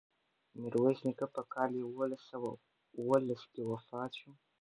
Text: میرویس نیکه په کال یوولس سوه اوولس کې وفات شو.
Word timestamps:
میرویس 0.59 0.99
نیکه 1.07 1.27
په 1.35 1.41
کال 1.53 1.69
یوولس 1.83 2.21
سوه 2.31 2.51
اوولس 2.97 3.41
کې 3.53 3.61
وفات 3.71 4.11
شو. 4.19 4.31